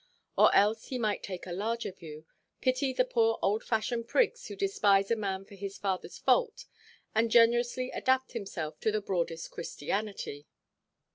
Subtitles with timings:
[0.35, 2.25] Or else he might take a larger view,
[2.59, 6.65] pity the poor old–fashioned prigs who despise a man for his fatherʼs fault,
[7.13, 10.47] and generously adapt himself to the broadest Christianity.